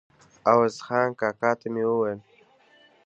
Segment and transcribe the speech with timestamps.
[0.49, 2.19] عوض خان کاکا ته مې وویل.